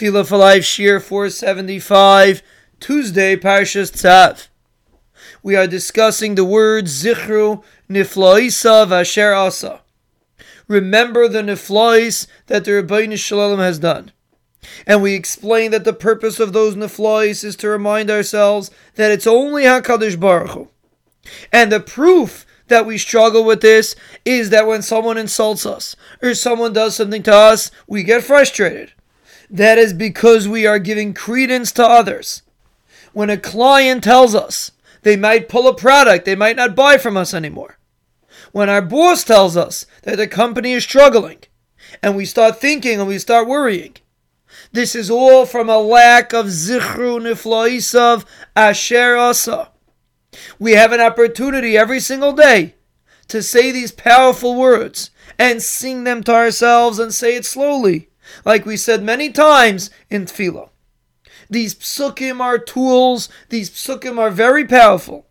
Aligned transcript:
Tefillah 0.00 0.26
for 0.26 0.38
Life, 0.38 0.62
Shiur 0.62 1.02
475, 1.02 2.42
Tuesday, 2.80 3.36
Parshas 3.36 3.92
Tzav. 3.92 4.48
We 5.42 5.56
are 5.56 5.66
discussing 5.66 6.36
the 6.36 6.44
words 6.44 7.04
Zichru 7.04 7.62
Nifloisav 7.86 8.90
Asher 8.92 9.34
Asa. 9.34 9.82
Remember 10.66 11.28
the 11.28 11.42
Niflois 11.42 12.26
that 12.46 12.64
the 12.64 12.70
Ribono 12.70 13.18
Shel 13.18 13.40
Olam 13.40 13.58
has 13.58 13.78
done. 13.78 14.12
And 14.86 15.02
we 15.02 15.12
explain 15.12 15.70
that 15.72 15.84
the 15.84 15.92
purpose 15.92 16.40
of 16.40 16.54
those 16.54 16.76
Niflois 16.76 17.44
is 17.44 17.54
to 17.56 17.68
remind 17.68 18.10
ourselves 18.10 18.70
that 18.94 19.12
it's 19.12 19.26
only 19.26 19.64
HaKadosh 19.64 20.18
Baruch 20.18 20.52
Hu. 20.52 20.68
And 21.52 21.70
the 21.70 21.78
proof 21.78 22.46
that 22.68 22.86
we 22.86 22.96
struggle 22.96 23.44
with 23.44 23.60
this 23.60 23.94
is 24.24 24.48
that 24.48 24.66
when 24.66 24.80
someone 24.80 25.18
insults 25.18 25.66
us 25.66 25.94
or 26.22 26.34
someone 26.34 26.72
does 26.72 26.96
something 26.96 27.22
to 27.24 27.34
us, 27.34 27.70
we 27.86 28.02
get 28.02 28.24
frustrated. 28.24 28.92
That 29.50 29.78
is 29.78 29.92
because 29.92 30.46
we 30.46 30.64
are 30.64 30.78
giving 30.78 31.12
credence 31.12 31.72
to 31.72 31.84
others. 31.84 32.42
When 33.12 33.30
a 33.30 33.36
client 33.36 34.04
tells 34.04 34.32
us 34.32 34.70
they 35.02 35.16
might 35.16 35.48
pull 35.48 35.66
a 35.66 35.74
product, 35.74 36.24
they 36.24 36.36
might 36.36 36.54
not 36.54 36.76
buy 36.76 36.98
from 36.98 37.16
us 37.16 37.34
anymore. 37.34 37.76
When 38.52 38.68
our 38.68 38.82
boss 38.82 39.24
tells 39.24 39.56
us 39.56 39.86
that 40.02 40.16
the 40.16 40.28
company 40.28 40.72
is 40.72 40.84
struggling, 40.84 41.38
and 42.00 42.16
we 42.16 42.24
start 42.24 42.60
thinking 42.60 43.00
and 43.00 43.08
we 43.08 43.18
start 43.18 43.48
worrying. 43.48 43.96
This 44.70 44.94
is 44.94 45.10
all 45.10 45.46
from 45.46 45.68
a 45.68 45.78
lack 45.78 46.32
of 46.32 46.46
zichru 46.46 47.20
nifloisav 47.20 48.24
asher 48.54 49.16
asa. 49.16 49.70
We 50.60 50.72
have 50.72 50.92
an 50.92 51.00
opportunity 51.00 51.76
every 51.76 51.98
single 51.98 52.32
day 52.32 52.74
to 53.26 53.42
say 53.42 53.72
these 53.72 53.90
powerful 53.90 54.54
words 54.54 55.10
and 55.38 55.60
sing 55.60 56.04
them 56.04 56.22
to 56.24 56.32
ourselves 56.32 57.00
and 57.00 57.12
say 57.12 57.34
it 57.34 57.44
slowly 57.44 58.09
like 58.44 58.66
we 58.66 58.76
said 58.76 59.02
many 59.02 59.30
times 59.30 59.90
in 60.08 60.26
Tefillah. 60.26 60.70
These 61.48 61.74
psukim 61.74 62.40
are 62.40 62.58
tools, 62.58 63.28
these 63.48 63.70
psukim 63.70 64.18
are 64.18 64.30
very 64.30 64.64
powerful. 64.64 65.26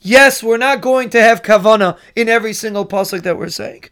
Yes, 0.00 0.42
we're 0.42 0.56
not 0.56 0.80
going 0.80 1.10
to 1.10 1.20
have 1.20 1.42
kavana 1.42 1.98
in 2.14 2.28
every 2.28 2.52
single 2.52 2.86
pasuk 2.86 3.22
that 3.22 3.38
we're 3.38 3.48
saying. 3.48 3.84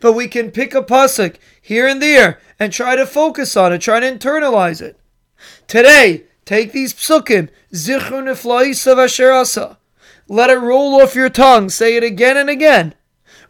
But 0.00 0.12
we 0.12 0.28
can 0.28 0.50
pick 0.50 0.74
a 0.74 0.82
pasuk 0.82 1.36
here 1.60 1.86
and 1.86 2.00
there 2.00 2.40
and 2.58 2.72
try 2.72 2.96
to 2.96 3.06
focus 3.06 3.56
on 3.56 3.72
it, 3.72 3.80
try 3.80 4.00
to 4.00 4.10
internalize 4.10 4.80
it. 4.80 4.98
Today, 5.66 6.24
take 6.44 6.72
these 6.72 6.94
psukim, 6.94 7.48
zichru 7.72 8.22
nifloisav 8.22 9.02
asher 9.02 9.32
asa. 9.32 9.78
Let 10.28 10.50
it 10.50 10.58
roll 10.58 11.00
off 11.00 11.14
your 11.14 11.30
tongue, 11.30 11.68
say 11.68 11.96
it 11.96 12.04
again 12.04 12.36
and 12.36 12.50
again. 12.50 12.94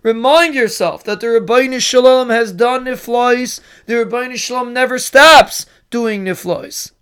Remind 0.07 0.55
yourself 0.55 1.03
that 1.03 1.19
the 1.19 1.27
Ribono 1.27 1.81
Shel 1.81 2.05
Olam 2.05 2.31
has 2.31 2.53
done 2.53 2.85
niflois. 2.85 3.59
The 3.87 3.95
Ribono 3.95 4.37
Shel 4.37 4.65
Olam 4.65 4.71
never 4.71 5.01
stops 5.01 5.67
doing 5.91 6.25
niflois. 6.25 6.93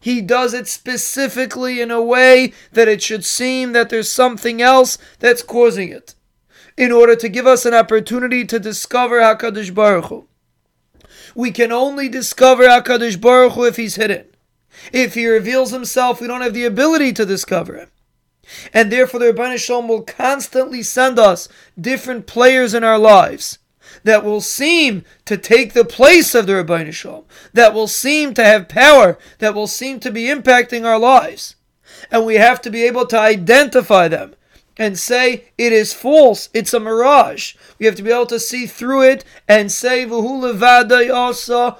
He 0.00 0.20
does 0.20 0.52
it 0.52 0.66
specifically 0.66 1.80
in 1.80 1.92
a 1.92 2.02
way 2.02 2.52
that 2.72 2.88
it 2.88 3.04
should 3.04 3.24
seem 3.24 3.70
that 3.70 3.88
there's 3.88 4.10
something 4.10 4.60
else 4.60 4.98
that's 5.20 5.44
causing 5.44 5.90
it, 5.90 6.16
in 6.76 6.90
order 6.90 7.14
to 7.14 7.28
give 7.28 7.46
us 7.46 7.64
an 7.64 7.74
opportunity 7.74 8.44
to 8.44 8.58
discover 8.58 9.20
Hakadosh 9.20 9.72
Baruch 9.72 10.06
Hu. 10.06 10.26
We 11.36 11.52
can 11.52 11.70
only 11.70 12.08
discover 12.08 12.64
Hakadosh 12.64 13.20
Baruch 13.20 13.52
Hu 13.52 13.62
if 13.66 13.76
He's 13.76 13.94
hidden. 13.94 14.26
If 14.92 15.14
He 15.14 15.28
reveals 15.28 15.70
Himself, 15.70 16.20
we 16.20 16.26
don't 16.26 16.42
have 16.42 16.54
the 16.54 16.64
ability 16.64 17.12
to 17.12 17.24
discover 17.24 17.76
Him. 17.76 17.90
And 18.72 18.90
therefore, 18.90 19.20
the 19.20 19.32
Ribono 19.32 19.58
Shel 19.58 19.82
Olam 19.82 19.88
will 19.88 20.02
constantly 20.02 20.82
send 20.82 21.18
us 21.18 21.48
different 21.80 22.26
players 22.26 22.74
in 22.74 22.84
our 22.84 22.98
lives 22.98 23.58
that 24.04 24.24
will 24.24 24.40
seem 24.40 25.04
to 25.24 25.36
take 25.36 25.72
the 25.72 25.84
place 25.84 26.34
of 26.34 26.46
the 26.46 26.54
Ribono 26.54 26.92
Shel 26.92 27.12
Olam, 27.12 27.24
that 27.52 27.74
will 27.74 27.88
seem 27.88 28.34
to 28.34 28.44
have 28.44 28.68
power, 28.68 29.18
that 29.38 29.54
will 29.54 29.66
seem 29.66 30.00
to 30.00 30.10
be 30.10 30.24
impacting 30.24 30.84
our 30.84 30.98
lives. 30.98 31.56
And 32.10 32.24
we 32.24 32.36
have 32.36 32.60
to 32.62 32.70
be 32.70 32.84
able 32.84 33.06
to 33.06 33.18
identify 33.18 34.08
them 34.08 34.34
and 34.76 34.98
say 34.98 35.44
it 35.58 35.72
is 35.72 35.92
false, 35.92 36.48
it's 36.54 36.72
a 36.72 36.80
mirage. 36.80 37.54
We 37.78 37.86
have 37.86 37.96
to 37.96 38.02
be 38.02 38.10
able 38.10 38.26
to 38.26 38.40
see 38.40 38.66
through 38.66 39.02
it 39.02 39.24
and 39.46 39.70
say, 39.70 40.06
yasa. 40.06 41.76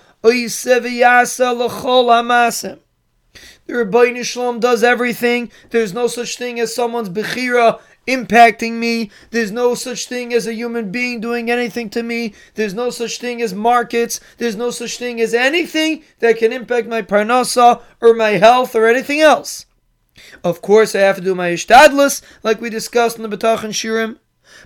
The 3.71 3.77
Ribono 3.77 4.25
Shel 4.25 4.53
Olam 4.53 4.59
does 4.59 4.83
everything. 4.83 5.49
There's 5.71 5.95
no 5.95 6.09
such 6.09 6.37
thing 6.37 6.59
as 6.59 6.75
someone's 6.75 7.09
Bechira 7.09 7.79
impacting 8.09 8.73
me. 8.73 9.13
There's 9.31 9.53
no 9.53 9.77
such 9.77 10.09
thing 10.09 10.35
as 10.35 10.49
a 10.49 10.55
human 10.55 10.91
being 10.91 11.21
doing 11.21 11.53
anything 11.53 11.89
to 11.91 12.03
me. 12.03 12.35
There's 12.57 12.75
no 12.75 12.91
such 12.91 13.21
thing 13.21 13.41
as 13.41 13.55
markets. 13.55 14.19
There's 14.39 14.57
no 14.57 14.73
such 14.73 14.99
thing 14.99 15.21
as 15.21 15.35
anything 15.35 16.03
that 16.19 16.39
can 16.39 16.53
impact 16.53 16.89
my 16.89 17.03
parnasa 17.03 17.81
or 18.01 18.13
my 18.13 18.31
health 18.31 18.75
or 18.75 18.89
anything 18.89 19.21
else. 19.21 19.67
Of 20.43 20.63
course, 20.63 20.97
I 20.97 21.03
have 21.03 21.17
to 21.17 21.23
do 21.23 21.37
my 21.37 21.51
ishtadlus, 21.51 22.23
like 22.43 22.61
we 22.61 22.71
discussed 22.71 23.19
in 23.19 23.23
the 23.23 23.37
Bitachon 23.37 23.71
Shiurim. 23.71 24.19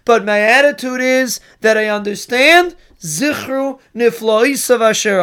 But 0.06 0.24
my 0.24 0.40
attitude 0.40 1.02
is 1.02 1.40
that 1.60 1.76
I 1.76 1.88
understand 1.88 2.74
zichru 3.02 3.80
nifloisav 3.94 4.80
asher 4.80 5.20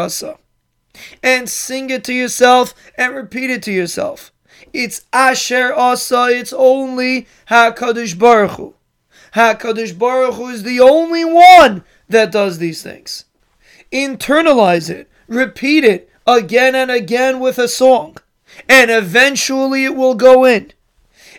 and 1.21 1.49
sing 1.49 1.89
it 1.89 2.03
to 2.05 2.13
yourself 2.13 2.73
and 2.95 3.15
repeat 3.15 3.49
it 3.49 3.63
to 3.63 3.71
yourself. 3.71 4.31
It's 4.73 5.05
Asher 5.11 5.73
Asa, 5.73 6.27
it's 6.29 6.53
only 6.53 7.27
HaKadosh 7.49 8.17
Baruch 8.17 8.51
Hu. 8.51 8.73
HaKadosh 9.33 9.97
Baruch 9.97 10.35
Hu 10.35 10.47
is 10.49 10.63
the 10.63 10.79
only 10.79 11.25
one 11.25 11.83
that 12.07 12.31
does 12.31 12.57
these 12.57 12.83
things. 12.83 13.25
Internalize 13.91 14.89
it, 14.89 15.09
repeat 15.27 15.83
it 15.83 16.09
again 16.27 16.75
and 16.75 16.91
again 16.91 17.39
with 17.39 17.57
a 17.57 17.67
song, 17.67 18.17
and 18.69 18.91
eventually 18.91 19.85
it 19.85 19.95
will 19.95 20.15
go 20.15 20.45
in. 20.45 20.71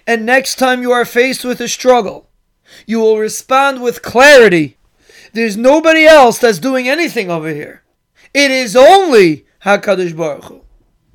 And 0.06 0.26
next 0.26 0.56
time 0.56 0.82
you 0.82 0.90
are 0.92 1.04
faced 1.04 1.44
with 1.44 1.60
a 1.60 1.68
struggle, 1.68 2.28
you 2.86 3.00
will 3.00 3.18
respond 3.18 3.82
with 3.82 4.02
clarity. 4.02 4.76
There's 5.32 5.56
nobody 5.56 6.04
else 6.04 6.38
that's 6.38 6.58
doing 6.58 6.88
anything 6.88 7.30
over 7.30 7.48
here. 7.48 7.82
It 8.34 8.50
is 8.50 8.74
only 8.74 9.46
HaKadosh 9.64 10.16
Baruch 10.16 10.44
Hu. 10.44 10.61